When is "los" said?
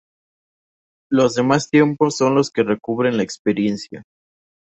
1.11-1.35, 2.33-2.49